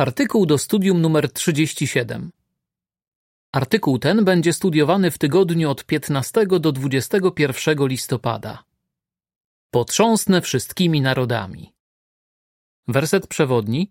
[0.00, 2.30] Artykuł do studium numer 37.
[3.52, 8.64] Artykuł ten będzie studiowany w tygodniu od 15 do 21 listopada.
[9.70, 11.72] Potrząsnę wszystkimi narodami.
[12.88, 13.90] Werset przewodni.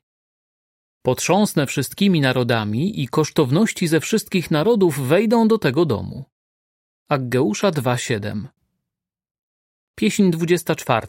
[1.02, 6.26] Potrząsnę wszystkimi narodami i kosztowności ze wszystkich narodów wejdą do tego domu.
[7.10, 8.48] Aggeusza 2:7.
[9.96, 11.08] Pieśń 24.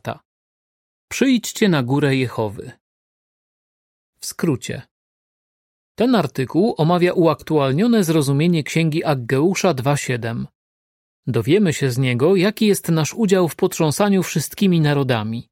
[1.09, 2.73] Przyjdźcie na górę Jehowy.
[4.21, 4.90] W skrócie.
[6.01, 10.45] Ten artykuł omawia uaktualnione zrozumienie księgi Aggeusza 2.7.
[11.27, 15.49] Dowiemy się z niego, jaki jest nasz udział w potrząsaniu wszystkimi narodami.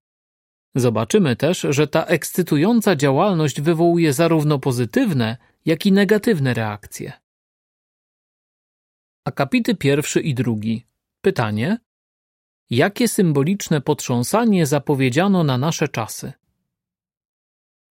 [0.75, 7.13] Zobaczymy też, że ta ekscytująca działalność wywołuje zarówno pozytywne, jak i negatywne reakcje.
[9.25, 10.87] Akapity pierwszy i drugi.
[11.21, 11.79] Pytanie:
[12.71, 16.33] Jakie symboliczne potrząsanie zapowiedziano na nasze czasy?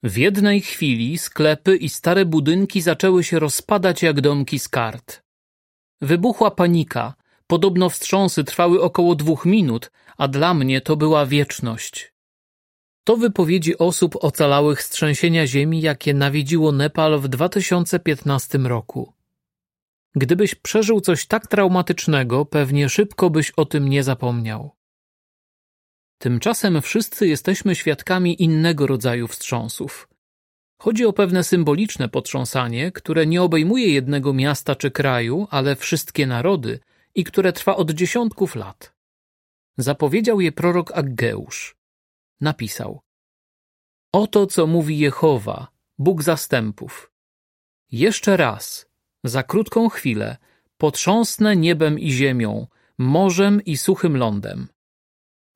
[0.05, 5.23] W jednej chwili sklepy i stare budynki zaczęły się rozpadać jak domki z kart.
[6.01, 7.13] Wybuchła panika.
[7.47, 12.13] Podobno wstrząsy trwały około dwóch minut, a dla mnie to była wieczność.
[13.03, 19.13] To wypowiedzi osób ocalałych z trzęsienia ziemi, jakie nawiedziło Nepal w 2015 roku.
[20.15, 24.71] Gdybyś przeżył coś tak traumatycznego, pewnie szybko byś o tym nie zapomniał.
[26.17, 30.07] Tymczasem wszyscy jesteśmy świadkami innego rodzaju wstrząsów.
[30.77, 36.79] Chodzi o pewne symboliczne potrząsanie, które nie obejmuje jednego miasta czy kraju, ale wszystkie narody
[37.15, 38.93] i które trwa od dziesiątków lat.
[39.77, 41.75] Zapowiedział je prorok Aggeusz.
[42.41, 43.01] Napisał:
[44.11, 47.11] Oto co mówi Jehowa, Bóg zastępów.
[47.91, 48.89] Jeszcze raz,
[49.23, 50.37] za krótką chwilę,
[50.77, 54.67] potrząsnę niebem i ziemią, morzem i suchym lądem.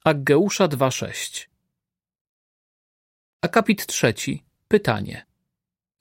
[0.03, 1.47] Aggeusza 2.6
[3.41, 4.43] Akapit trzeci.
[4.67, 5.25] Pytanie.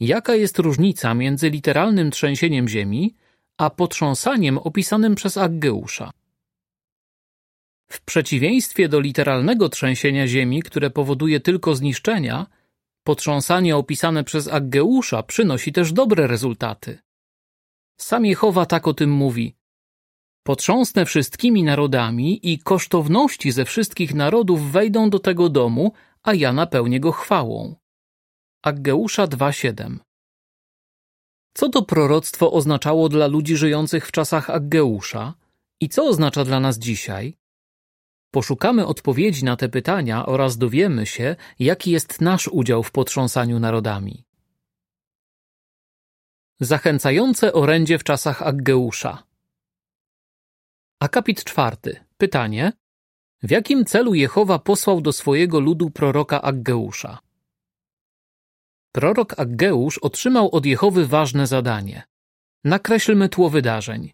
[0.01, 3.15] Jaka jest różnica między literalnym trzęsieniem ziemi,
[3.57, 6.11] a potrząsaniem opisanym przez Aggeusza?
[7.91, 12.47] W przeciwieństwie do literalnego trzęsienia ziemi, które powoduje tylko zniszczenia,
[13.05, 16.99] potrząsanie opisane przez Aggeusza przynosi też dobre rezultaty.
[17.97, 19.58] Sam Jehowa tak o tym mówi.
[20.49, 25.93] Potrząsnę wszystkimi narodami i kosztowności ze wszystkich narodów wejdą do tego domu,
[26.23, 27.77] a ja napełnię go chwałą.
[28.63, 29.99] Aggeusza 2:7
[31.55, 35.35] Co to proroctwo oznaczało dla ludzi żyjących w czasach Aggeusza
[35.81, 37.37] i co oznacza dla nas dzisiaj?
[38.31, 44.25] Poszukamy odpowiedzi na te pytania oraz dowiemy się, jaki jest nasz udział w potrząsaniu narodami.
[46.61, 49.28] Zachęcające orędzie w czasach Aggeusza
[51.01, 52.01] Akapit czwarty.
[52.17, 52.73] Pytanie.
[53.43, 57.19] W jakim celu Jehowa posłał do swojego ludu proroka Aggeusza?
[58.93, 62.03] Prorok Aggeusz otrzymał od Jehowy ważne zadanie.
[62.65, 64.13] Nakreślmy tło wydarzeń.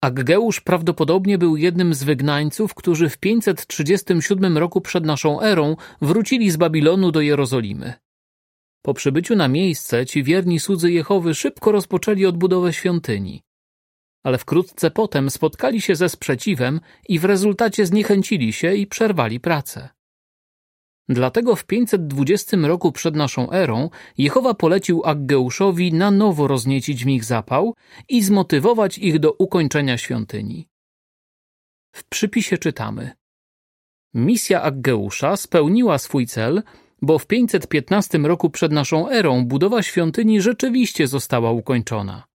[0.00, 6.56] Aggeusz prawdopodobnie był jednym z wygnańców, którzy w 537 roku przed naszą erą wrócili z
[6.56, 7.92] Babilonu do Jerozolimy.
[8.82, 13.47] Po przybyciu na miejsce ci wierni słudzy Jehowy szybko rozpoczęli odbudowę świątyni
[14.28, 19.88] ale wkrótce potem spotkali się ze sprzeciwem i w rezultacie zniechęcili się i przerwali pracę.
[21.08, 27.24] Dlatego w 520 roku przed naszą erą Jehowa polecił Aggeuszowi na nowo rozniecić w nich
[27.24, 27.74] zapał
[28.08, 30.68] i zmotywować ich do ukończenia świątyni.
[31.92, 33.10] W przypisie czytamy
[34.14, 36.62] Misja Aggeusza spełniła swój cel,
[37.02, 42.28] bo w 515 roku przed naszą erą budowa świątyni rzeczywiście została ukończona.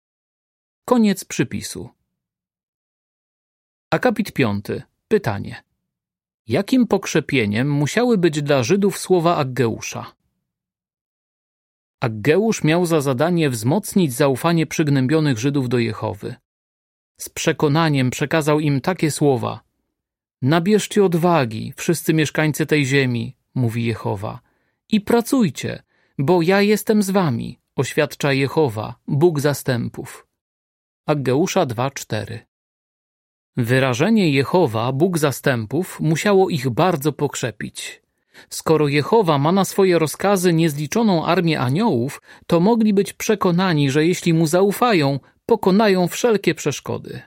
[0.85, 1.89] Koniec przypisu.
[3.89, 4.83] Akapit piąty.
[5.07, 5.63] Pytanie.
[6.47, 10.15] Jakim pokrzepieniem musiały być dla Żydów słowa Aggeusza?
[11.99, 16.35] Aggeusz miał za zadanie wzmocnić zaufanie przygnębionych Żydów do Jehowy.
[17.17, 19.61] Z przekonaniem przekazał im takie słowa.
[20.41, 24.39] Nabierzcie odwagi, wszyscy mieszkańcy tej ziemi, mówi Jehowa,
[24.89, 25.83] i pracujcie,
[26.17, 30.32] bo ja jestem z wami, oświadcza Jehowa, Bóg zastępów.
[31.05, 32.39] Aggeusza 2:4
[33.57, 38.01] Wyrażenie Jehowa, Bóg zastępów, musiało ich bardzo pokrzepić.
[38.49, 44.33] Skoro Jehowa ma na swoje rozkazy niezliczoną armię aniołów, to mogli być przekonani, że jeśli
[44.33, 47.21] mu zaufają, pokonają wszelkie przeszkody.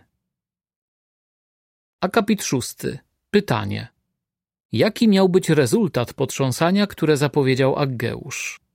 [2.01, 2.99] Akapit szósty.
[3.31, 3.89] Pytanie.
[4.73, 8.66] Jaki miał być rezultat potrząsania, które zapowiedział Aggeusz?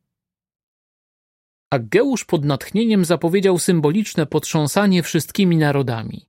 [1.72, 6.26] Aggeusz pod natchnieniem zapowiedział symboliczne potrząsanie wszystkimi narodami.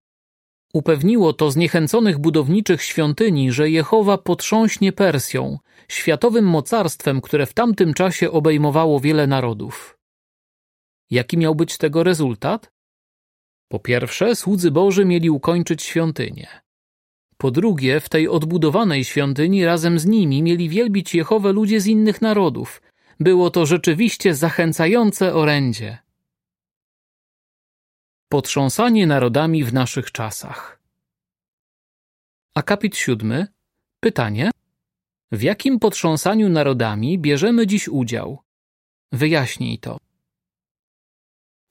[0.74, 5.58] Upewniło to zniechęconych budowniczych świątyni, że Jehowa potrząśnie Persją,
[5.88, 9.98] światowym mocarstwem, które w tamtym czasie obejmowało wiele narodów.
[11.10, 12.72] Jaki miał być tego rezultat?
[13.68, 16.48] Po pierwsze, słudzy Boży mieli ukończyć świątynię.
[17.36, 22.22] Po drugie, w tej odbudowanej świątyni razem z nimi mieli wielbić Jehowę ludzie z innych
[22.22, 22.82] narodów.
[23.22, 25.98] Było to rzeczywiście zachęcające orędzie.
[28.28, 30.80] Potrząsanie narodami w naszych czasach.
[32.54, 33.46] Akapit siódmy.
[34.00, 34.50] Pytanie.
[35.32, 38.42] W jakim potrząsaniu narodami bierzemy dziś udział?
[39.12, 39.98] Wyjaśnij to.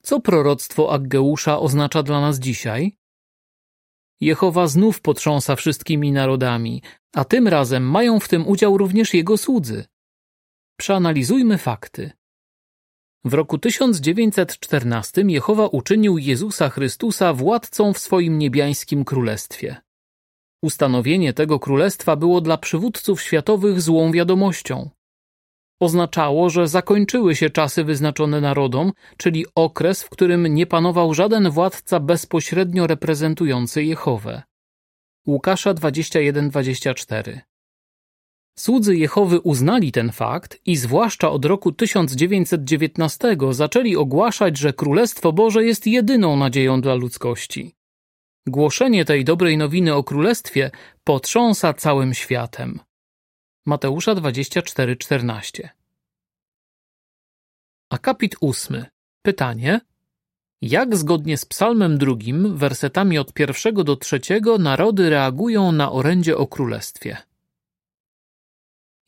[0.02, 2.96] Co proroctwo Aggeusza oznacza dla nas dzisiaj?
[4.20, 6.82] Jehowa znów potrząsa wszystkimi narodami,
[7.14, 9.91] a tym razem mają w tym udział również jego słudzy.
[10.76, 12.10] Przeanalizujmy fakty.
[13.24, 19.76] W roku 1914 Jehowa uczynił Jezusa Chrystusa władcą w swoim niebiańskim królestwie.
[20.62, 24.90] Ustanowienie tego królestwa było dla przywódców światowych złą wiadomością.
[25.80, 32.00] Oznaczało, że zakończyły się czasy wyznaczone narodom, czyli okres, w którym nie panował żaden władca
[32.00, 34.42] bezpośrednio reprezentujący Jehowę.
[35.26, 37.40] Łukasza 21-24
[38.58, 45.64] Słudzy Jehowy uznali ten fakt i zwłaszcza od roku 1919 zaczęli ogłaszać, że Królestwo Boże
[45.64, 47.74] jest jedyną nadzieją dla ludzkości.
[48.46, 50.70] Głoszenie tej dobrej nowiny o Królestwie
[51.04, 52.80] potrząsa całym światem.
[53.66, 55.68] Mateusza 24:14.
[57.90, 58.86] Akapit ósmy.
[59.22, 59.80] Pytanie:
[60.62, 66.46] Jak zgodnie z Psalmem drugim, wersetami od pierwszego do trzeciego, narody reagują na orędzie o
[66.46, 67.31] królestwie?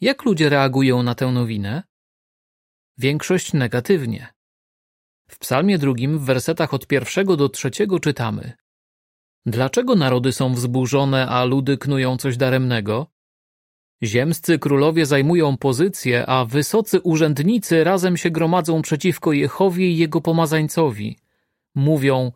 [0.00, 1.82] Jak ludzie reagują na tę nowinę?
[2.98, 4.34] Większość negatywnie.
[5.28, 8.52] W Psalmie drugim, w wersetach od pierwszego do trzeciego czytamy:
[9.46, 13.06] Dlaczego narody są wzburzone, a ludy knują coś daremnego?
[14.02, 21.18] Ziemscy królowie zajmują pozycję, a wysocy urzędnicy razem się gromadzą przeciwko Jehowie i jego pomazańcowi.
[21.74, 22.32] Mówią,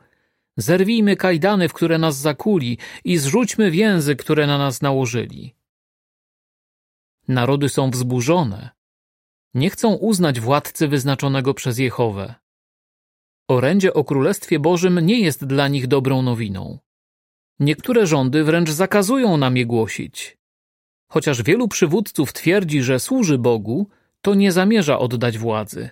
[0.57, 5.58] zerwijmy kajdany, w które nas zakuli i zrzućmy więzy, które na nas nałożyli.
[7.29, 8.71] Narody są wzburzone.
[9.55, 12.35] Nie chcą uznać władcy wyznaczonego przez Jehowę.
[13.49, 16.79] Orędzie o Królestwie Bożym nie jest dla nich dobrą nowiną.
[17.61, 20.39] Niektóre rządy wręcz zakazują nam je głosić.
[21.11, 23.89] Chociaż wielu przywódców twierdzi, że służy Bogu,
[24.23, 25.91] to nie zamierza oddać władzy.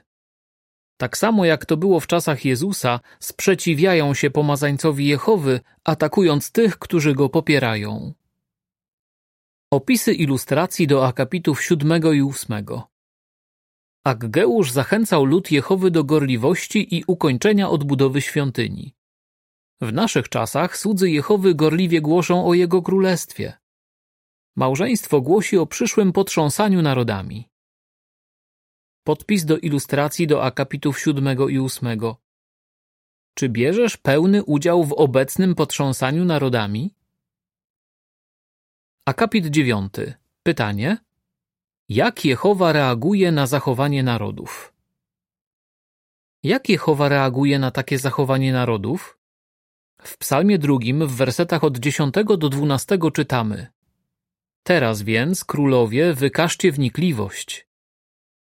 [0.97, 7.15] Tak samo jak to było w czasach Jezusa, sprzeciwiają się pomazańcowi Jehowy, atakując tych, którzy
[7.15, 8.15] go popierają.
[9.71, 12.89] Opisy ilustracji do akapitów siódmego i ósmego.
[14.05, 18.95] Aggeusz zachęcał lud Jehowy do gorliwości i ukończenia odbudowy świątyni.
[19.81, 23.59] W naszych czasach słudzy Jehowy gorliwie głoszą o jego królestwie.
[24.57, 27.49] Małżeństwo głosi o przyszłym potrząsaniu narodami.
[29.05, 32.17] Podpis do ilustracji do akapitów siódmego i ósmego.
[33.35, 36.95] Czy bierzesz pełny udział w obecnym potrząsaniu narodami?
[39.07, 40.15] Akapit dziewiąty.
[40.43, 40.99] Pytanie.
[41.89, 44.75] Jak Jehowa reaguje na zachowanie narodów?
[46.43, 49.19] Jak Jehowa reaguje na takie zachowanie narodów?
[50.03, 53.67] W psalmie drugim w wersetach od 10 do 12 czytamy
[54.63, 57.69] Teraz więc, królowie, wykażcie wnikliwość.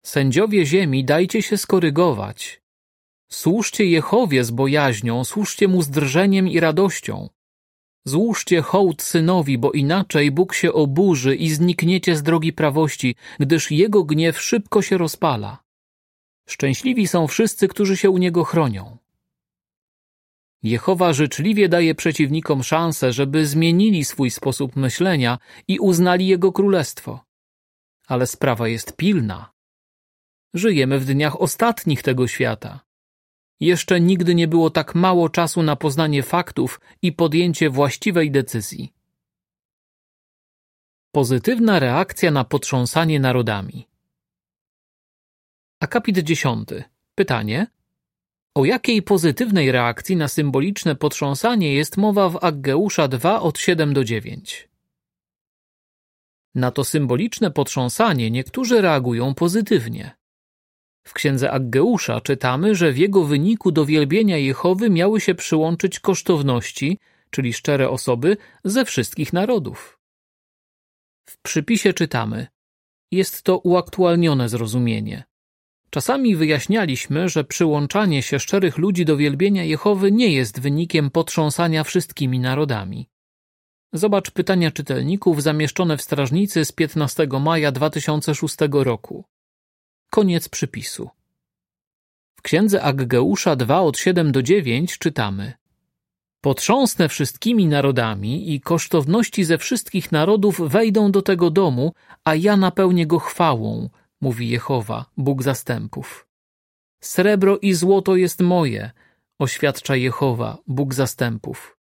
[0.06, 2.62] Sędziowie ziemi, dajcie się skorygować.
[3.31, 7.29] Służcie Jehowie z bojaźnią, służcie Mu z drżeniem i radością.
[8.05, 14.03] Złóżcie hołd synowi, bo inaczej Bóg się oburzy i znikniecie z drogi prawości, gdyż Jego
[14.03, 15.63] gniew szybko się rozpala.
[16.48, 18.98] Szczęśliwi są wszyscy, którzy się u Niego chronią.
[20.63, 27.25] Jehowa życzliwie daje przeciwnikom szansę, żeby zmienili swój sposób myślenia i uznali Jego królestwo.
[28.07, 29.51] Ale sprawa jest pilna.
[30.53, 32.79] Żyjemy w dniach ostatnich tego świata.
[33.63, 38.93] Jeszcze nigdy nie było tak mało czasu na poznanie faktów i podjęcie właściwej decyzji.
[41.12, 43.88] Pozytywna reakcja na potrząsanie narodami.
[45.79, 46.70] Akapit 10.
[47.15, 47.67] Pytanie:
[48.55, 54.03] o jakiej pozytywnej reakcji na symboliczne potrząsanie jest mowa w Aggeusza 2 od 7 do
[54.03, 54.70] 9?
[56.55, 60.23] Na to symboliczne potrząsanie niektórzy reagują pozytywnie.
[61.03, 67.00] W księdze Aggeusza czytamy, że w jego wyniku do wielbienia Jehowy miały się przyłączyć kosztowności,
[67.29, 70.00] czyli szczere osoby, ze wszystkich narodów.
[71.29, 72.48] W przypisie czytamy:
[73.12, 75.24] Jest to uaktualnione zrozumienie.
[75.89, 82.39] Czasami wyjaśnialiśmy, że przyłączanie się szczerych ludzi do wielbienia Jehowy nie jest wynikiem potrząsania wszystkimi
[82.39, 83.10] narodami.
[83.93, 89.25] Zobacz pytania czytelników zamieszczone w strażnicy z 15 maja 2006 roku.
[90.13, 91.10] Koniec przypisu.
[92.36, 95.53] W księdze Aggeusza 2 od 7 do 9 czytamy
[96.41, 101.93] Potrząsnę wszystkimi narodami i kosztowności ze wszystkich narodów wejdą do tego domu,
[102.24, 103.89] a ja napełnię go chwałą,
[104.22, 106.27] mówi Jehowa, Bóg zastępów.
[107.03, 108.91] Srebro i złoto jest moje,
[109.39, 111.77] oświadcza Jehowa, Bóg zastępów.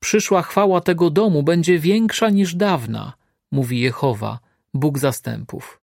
[0.00, 3.12] Przyszła chwała tego domu będzie większa niż dawna,
[3.52, 4.38] mówi Jehowa,
[4.74, 5.85] Bóg zastępów.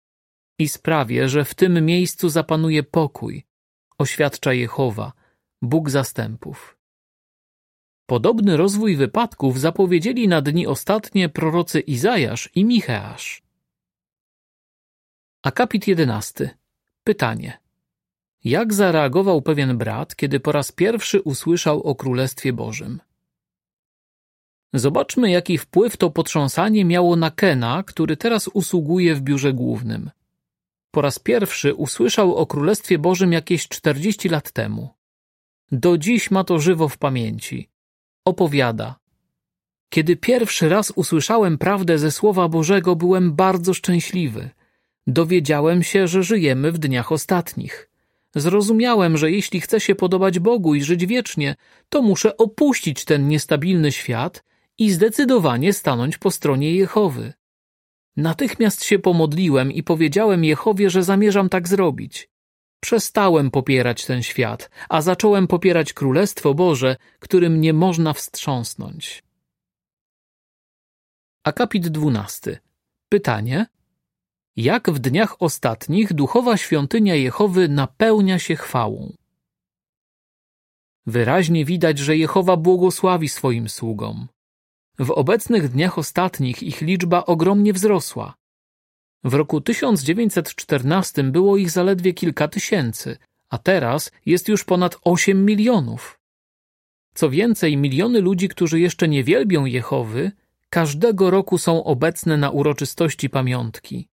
[0.59, 3.45] I sprawię, że w tym miejscu zapanuje pokój,
[3.97, 5.13] oświadcza Jehowa,
[5.61, 6.77] Bóg zastępów.
[8.05, 13.43] Podobny rozwój wypadków zapowiedzieli na dni ostatnie prorocy Izajasz i Micheasz.
[15.43, 16.49] Akapit jedenasty.
[17.03, 17.59] Pytanie.
[18.43, 22.99] Jak zareagował pewien brat, kiedy po raz pierwszy usłyszał o Królestwie Bożym?
[24.73, 30.09] Zobaczmy, jaki wpływ to potrząsanie miało na Kena, który teraz usługuje w biurze głównym.
[30.93, 34.89] Po raz pierwszy usłyszał o Królestwie Bożym jakieś 40 lat temu.
[35.71, 37.69] Do dziś ma to żywo w pamięci.
[38.25, 38.99] Opowiada.
[39.89, 44.49] Kiedy pierwszy raz usłyszałem prawdę ze Słowa Bożego, byłem bardzo szczęśliwy.
[45.07, 47.89] Dowiedziałem się, że żyjemy w dniach ostatnich.
[48.35, 51.55] Zrozumiałem, że jeśli chcę się podobać Bogu i żyć wiecznie,
[51.89, 54.43] to muszę opuścić ten niestabilny świat
[54.77, 57.33] i zdecydowanie stanąć po stronie Jehowy.
[58.17, 62.29] Natychmiast się pomodliłem i powiedziałem Jehowie, że zamierzam tak zrobić.
[62.79, 69.23] Przestałem popierać ten świat, a zacząłem popierać Królestwo Boże, którym nie można wstrząsnąć.
[71.43, 72.57] Akapit dwunasty.
[73.09, 73.65] Pytanie.
[74.55, 79.13] Jak w dniach ostatnich duchowa świątynia Jehowy napełnia się chwałą?
[81.05, 84.27] Wyraźnie widać, że Jehowa błogosławi swoim sługom.
[84.99, 88.35] W obecnych dniach ostatnich ich liczba ogromnie wzrosła.
[89.23, 93.17] W roku 1914 było ich zaledwie kilka tysięcy,
[93.49, 96.19] a teraz jest już ponad 8 milionów.
[97.13, 100.31] Co więcej, miliony ludzi, którzy jeszcze nie wielbią Jehowy,
[100.69, 104.09] każdego roku są obecne na uroczystości pamiątki.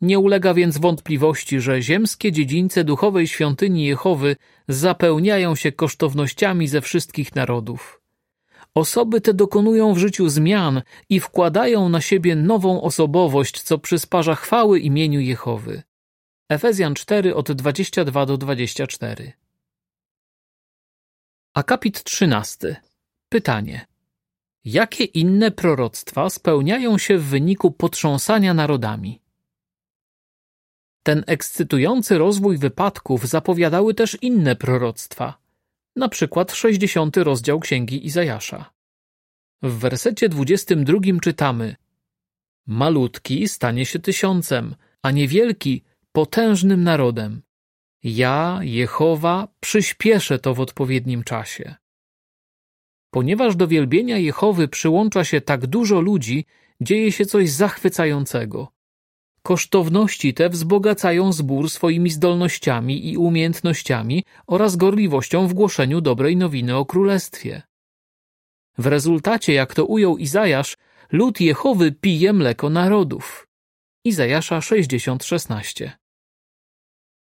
[0.00, 4.36] Nie ulega więc wątpliwości, że ziemskie dziedzińce duchowej świątyni Jehowy
[4.68, 7.99] zapełniają się kosztownościami ze wszystkich narodów.
[8.74, 14.80] Osoby te dokonują w życiu zmian i wkładają na siebie nową osobowość, co przysparza chwały
[14.80, 15.82] imieniu Jehowy.
[16.48, 19.32] Efezjan 4 od 22 do 24.
[21.54, 22.76] Akapit 13.
[23.28, 23.86] Pytanie.
[24.64, 29.22] Jakie inne proroctwa spełniają się w wyniku potrząsania narodami?
[31.02, 35.34] Ten ekscytujący rozwój wypadków zapowiadały też inne proroctwa–
[35.96, 38.70] na przykład 60 rozdział Księgi Izajasza.
[39.62, 41.76] W wersecie 22 czytamy
[42.66, 45.82] Malutki stanie się tysiącem, a niewielki
[46.12, 47.42] potężnym narodem.
[48.02, 51.74] Ja, Jehowa, przyspieszę to w odpowiednim czasie.
[53.10, 56.44] Ponieważ do wielbienia Jehowy przyłącza się tak dużo ludzi,
[56.80, 58.72] dzieje się coś zachwycającego.
[59.42, 66.86] Kosztowności te wzbogacają zbór swoimi zdolnościami i umiejętnościami oraz gorliwością w głoszeniu dobrej nowiny o
[66.86, 67.62] królestwie.
[68.78, 70.76] W rezultacie, jak to ujął Izajasz,
[71.12, 73.46] lud Jehowy pije mleko narodów.
[74.04, 75.90] Izajasza 60:16.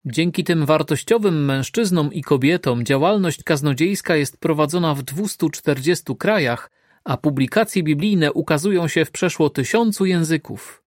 [0.05, 6.71] Dzięki tym wartościowym mężczyznom i kobietom działalność kaznodziejska jest prowadzona w 240 krajach,
[7.03, 10.84] a publikacje biblijne ukazują się w przeszło tysiącu języków.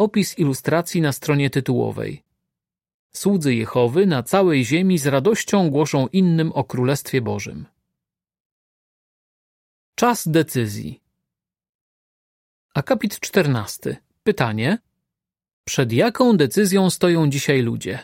[0.00, 2.22] Opis ilustracji na stronie tytułowej.
[3.12, 7.66] Słudzy Jehowy na całej ziemi z radością głoszą innym o Królestwie Bożym.
[9.94, 11.00] Czas decyzji.
[12.74, 13.96] Akapit 14.
[14.22, 14.78] Pytanie.
[15.64, 17.98] Przed jaką decyzją stoją dzisiaj ludzie?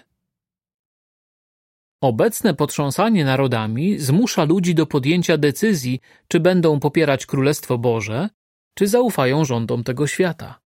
[2.01, 8.29] Obecne potrząsanie narodami zmusza ludzi do podjęcia decyzji, czy będą popierać Królestwo Boże,
[8.75, 10.66] czy zaufają rządom tego świata.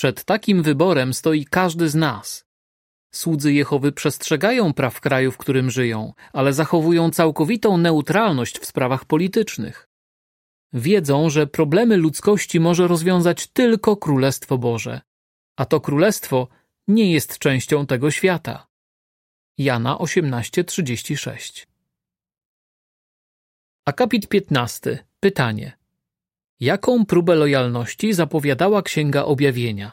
[0.00, 2.44] Przed takim wyborem stoi każdy z nas.
[3.14, 9.88] Słudzy Jehowy przestrzegają praw kraju, w którym żyją, ale zachowują całkowitą neutralność w sprawach politycznych.
[10.72, 15.00] Wiedzą, że problemy ludzkości może rozwiązać tylko Królestwo Boże,
[15.56, 16.48] a to Królestwo
[16.88, 18.66] nie jest częścią tego świata.
[19.58, 21.66] Jana 18:36
[23.84, 25.04] Akapit 15.
[25.20, 25.79] Pytanie.
[26.60, 29.92] Jaką próbę lojalności zapowiadała Księga Objawienia?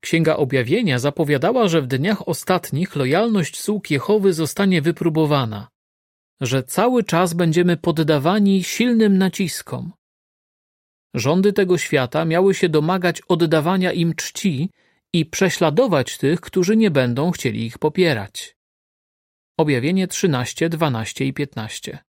[0.00, 5.68] Księga Objawienia zapowiadała, że w dniach ostatnich lojalność sług Jehowy zostanie wypróbowana,
[6.40, 9.92] że cały czas będziemy poddawani silnym naciskom.
[11.14, 14.70] Rządy tego świata miały się domagać oddawania im czci
[15.12, 18.56] i prześladować tych, którzy nie będą chcieli ich popierać.
[19.58, 22.11] Objawienie 13, 12 i 15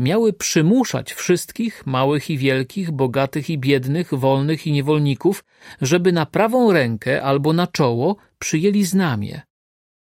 [0.00, 5.44] miały przymuszać wszystkich, małych i wielkich, bogatych i biednych, wolnych i niewolników,
[5.80, 9.42] żeby na prawą rękę albo na czoło przyjęli znamie.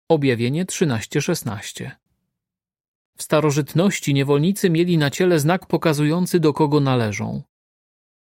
[0.09, 1.91] Objawienie 13:16.
[3.17, 7.41] W starożytności niewolnicy mieli na ciele znak pokazujący do kogo należą.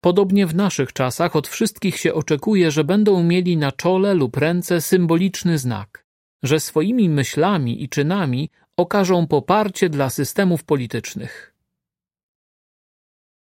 [0.00, 4.80] Podobnie w naszych czasach od wszystkich się oczekuje, że będą mieli na czole lub ręce
[4.80, 6.04] symboliczny znak,
[6.42, 11.53] że swoimi myślami i czynami okażą poparcie dla systemów politycznych.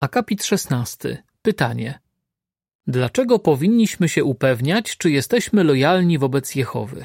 [0.00, 1.22] Akapit 16.
[1.42, 1.98] Pytanie.
[2.86, 7.04] Dlaczego powinniśmy się upewniać, czy jesteśmy lojalni wobec Jehowy?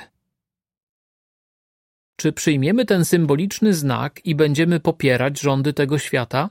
[2.16, 6.50] Czy przyjmiemy ten symboliczny znak i będziemy popierać rządy tego świata?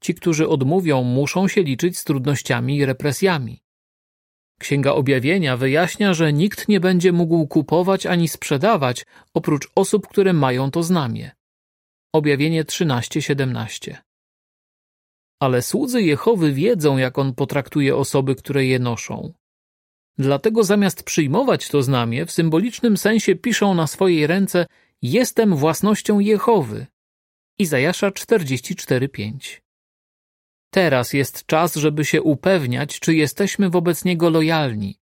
[0.00, 3.62] Ci, którzy odmówią, muszą się liczyć z trudnościami i represjami.
[4.60, 10.70] Księga Objawienia wyjaśnia, że nikt nie będzie mógł kupować ani sprzedawać oprócz osób, które mają
[10.70, 11.30] to znamie.
[12.12, 14.07] Objawienie 13:17
[15.40, 19.32] ale słudzy Jehowy wiedzą, jak on potraktuje osoby, które je noszą.
[20.18, 24.66] Dlatego zamiast przyjmować to znamie, w symbolicznym sensie piszą na swojej ręce
[25.02, 26.86] Jestem własnością Jehowy.
[27.58, 29.60] Izajasza 44:5.
[30.70, 34.98] Teraz jest czas, żeby się upewniać, czy jesteśmy wobec Niego lojalni.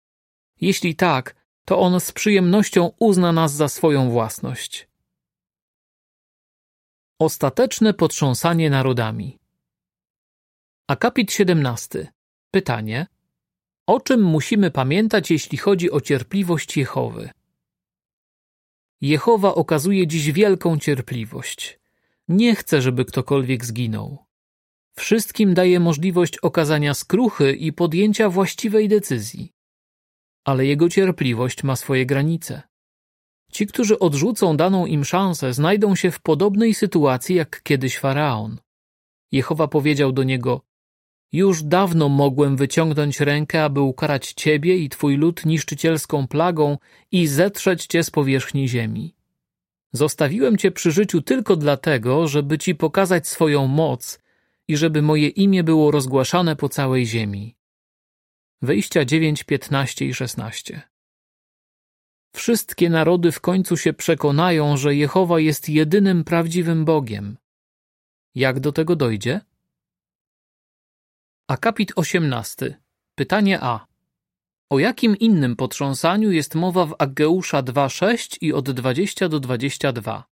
[0.60, 1.34] Jeśli tak,
[1.64, 4.88] to On z przyjemnością uzna nas za swoją własność.
[7.18, 9.39] Ostateczne potrząsanie narodami.
[10.90, 12.12] Akapit 17.
[12.50, 13.06] Pytanie.
[13.86, 17.30] O czym musimy pamiętać, jeśli chodzi o cierpliwość Jehowy?
[19.00, 21.80] Jehowa okazuje dziś wielką cierpliwość.
[22.28, 24.18] Nie chce, żeby ktokolwiek zginął.
[24.96, 29.52] Wszystkim daje możliwość okazania skruchy i podjęcia właściwej decyzji.
[30.44, 32.62] Ale jego cierpliwość ma swoje granice.
[33.52, 38.58] Ci, którzy odrzucą daną im szansę, znajdą się w podobnej sytuacji jak kiedyś faraon.
[39.32, 40.69] Jehowa powiedział do niego:
[41.32, 46.78] już dawno mogłem wyciągnąć rękę, aby ukarać ciebie i twój lud niszczycielską plagą
[47.12, 49.14] i zetrzeć cię z powierzchni ziemi.
[49.92, 54.18] Zostawiłem cię przy życiu tylko dlatego, żeby ci pokazać swoją moc
[54.68, 57.56] i żeby moje imię było rozgłaszane po całej ziemi.
[58.62, 60.82] Wyjścia 9, 15 i 16
[62.32, 67.36] Wszystkie narody w końcu się przekonają, że Jehowa jest jedynym prawdziwym Bogiem.
[68.34, 69.40] Jak do tego dojdzie?
[71.50, 72.80] Akapit 18.
[73.14, 73.86] Pytanie A.
[74.70, 80.24] O jakim innym potrząsaniu jest mowa w Aggeusza 2.6 i od 20 do 22?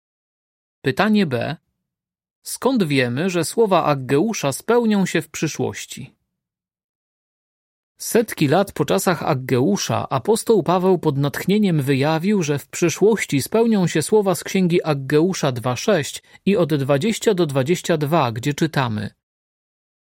[0.82, 1.56] Pytanie B.
[2.42, 6.14] Skąd wiemy, że słowa Aggeusza spełnią się w przyszłości?
[7.96, 14.02] Setki lat po czasach Aggeusza apostoł Paweł pod natchnieniem wyjawił, że w przyszłości spełnią się
[14.02, 19.10] słowa z księgi Aggeusza 2.6 i od 20 do 22, gdzie czytamy–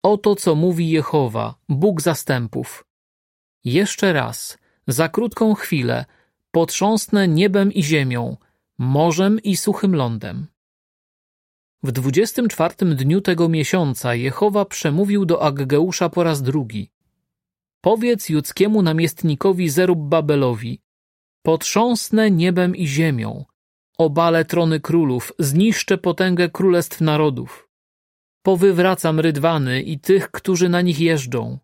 [0.05, 2.85] Oto co mówi Jehowa, Bóg zastępów.
[3.65, 6.05] Jeszcze raz, za krótką chwilę,
[6.51, 8.37] potrząsnę niebem i ziemią,
[8.79, 10.47] morzem i suchym lądem.
[11.83, 16.91] W dwudziestym czwartym dniu tego miesiąca Jehowa przemówił do Aggeusza po raz drugi.
[17.81, 20.83] Powiedz judzkiemu namiestnikowi Zerubbabelowi,
[21.43, 23.45] potrząsnę niebem i ziemią,
[23.99, 27.64] obalę trony królów, zniszczę potęgę królestw narodów.
[28.45, 31.59] Powywracam rydwany i tych, którzy na nich jeżdżą.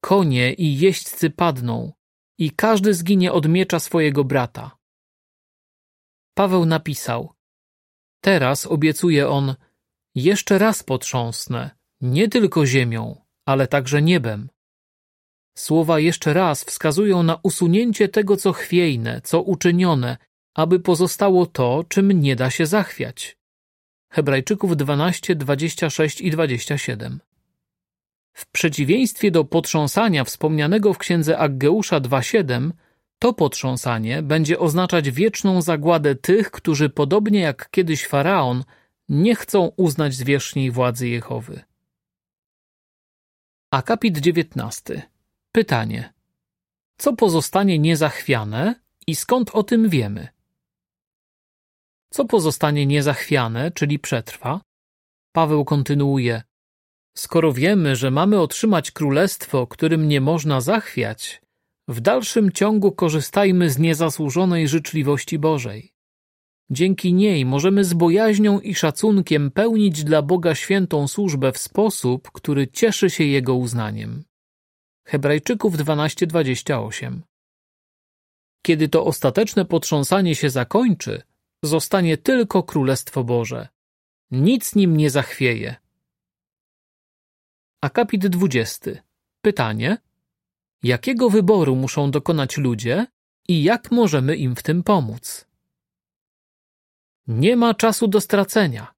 [0.00, 1.92] Konie i jeźdźcy padną,
[2.38, 4.78] i każdy zginie od miecza swojego brata.
[6.34, 7.32] Paweł napisał:
[8.20, 9.54] Teraz obiecuje on:
[10.14, 14.48] Jeszcze raz potrząsnę, nie tylko ziemią, ale także niebem.
[15.58, 20.16] Słowa jeszcze raz wskazują na usunięcie tego, co chwiejne, co uczynione,
[20.54, 23.41] aby pozostało to, czym nie da się zachwiać.
[24.12, 27.20] Hebrajczyków 12, 26 i 27.
[28.32, 32.70] W przeciwieństwie do potrząsania wspomnianego w księdze Aggeusza 2.7,
[33.18, 38.64] to potrząsanie będzie oznaczać wieczną zagładę tych, którzy podobnie jak kiedyś faraon,
[39.08, 41.60] nie chcą uznać zwierzchniej władzy Jehowy.
[43.70, 45.02] Akapit 19.
[45.52, 46.12] Pytanie.
[46.98, 48.74] Co pozostanie niezachwiane
[49.06, 50.28] i skąd o tym wiemy?
[52.12, 54.60] Co pozostanie niezachwiane, czyli przetrwa?
[55.32, 56.42] Paweł kontynuuje.
[57.16, 61.42] Skoro wiemy, że mamy otrzymać królestwo, którym nie można zachwiać,
[61.88, 65.92] w dalszym ciągu korzystajmy z niezasłużonej życzliwości Bożej.
[66.70, 72.68] Dzięki niej możemy z bojaźnią i szacunkiem pełnić dla Boga świętą służbę w sposób, który
[72.68, 74.24] cieszy się Jego uznaniem.
[75.06, 77.20] Hebrajczyków 12:28
[78.62, 81.22] Kiedy to ostateczne potrząsanie się zakończy,
[81.62, 83.68] zostanie tylko Królestwo Boże.
[84.30, 85.76] Nic nim nie zachwieje.
[87.80, 88.90] Akapit 20.
[89.40, 89.98] Pytanie:
[90.82, 93.06] Jakiego wyboru muszą dokonać ludzie
[93.48, 95.46] i jak możemy im w tym pomóc?
[97.26, 98.94] Nie ma czasu do stracenia.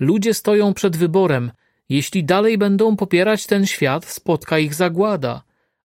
[0.00, 1.52] Ludzie stoją przed wyborem.
[1.88, 5.42] Jeśli dalej będą popierać ten świat, spotka ich zagłada.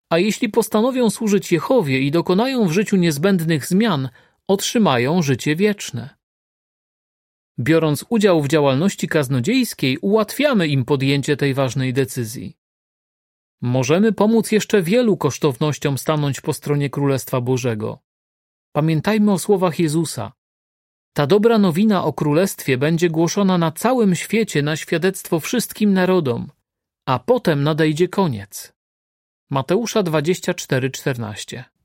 [0.09, 4.09] A jeśli postanowią służyć Jehowie i dokonają w życiu niezbędnych zmian,
[4.47, 6.16] otrzymają życie wieczne.
[7.59, 12.57] Biorąc udział w działalności kaznodziejskiej, ułatwiamy im podjęcie tej ważnej decyzji.
[13.61, 17.99] Możemy pomóc jeszcze wielu kosztownościom stanąć po stronie Królestwa Bożego.
[18.71, 20.33] Pamiętajmy o słowach Jezusa.
[21.13, 26.51] Ta dobra nowina o Królestwie będzie głoszona na całym świecie na świadectwo wszystkim narodom,
[27.05, 28.73] a potem nadejdzie koniec.
[29.49, 31.76] Mateusza 24:14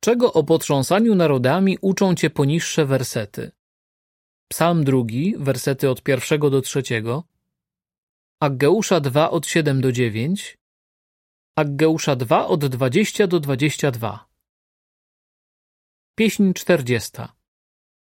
[0.00, 3.50] Czego o potrząsaniu narodami uczą cię poniższe wersety?
[4.48, 7.24] Psalm drugi, wersety od pierwszego do trzeciego,
[8.40, 10.58] Aggeusza 2 od 7 do 9,
[11.56, 14.28] Aggeusza 2 od 20 do 22.
[16.14, 17.10] Pieśń 40.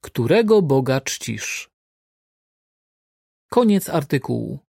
[0.02, 1.70] Którego Boga czcisz?
[3.50, 4.65] Koniec artykułu.